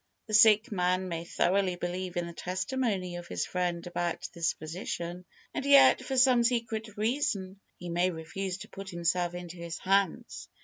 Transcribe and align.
The 0.25 0.33
sick 0.33 0.71
man 0.71 1.09
may 1.09 1.25
thoroughly 1.25 1.75
believe 1.75 2.17
in 2.17 2.25
the 2.25 2.33
testimony 2.33 3.17
of 3.17 3.27
his 3.27 3.45
friend 3.45 3.85
about 3.85 4.27
this 4.33 4.51
physician, 4.53 5.25
and 5.53 5.63
yet, 5.63 6.03
for 6.03 6.17
some 6.17 6.43
secret 6.43 6.97
reason, 6.97 7.59
he 7.77 7.87
may 7.89 8.09
refuse 8.09 8.57
to 8.57 8.67
put 8.69 8.89
himself 8.89 9.35
into 9.35 9.57
his 9.57 9.77
hands. 9.77 10.49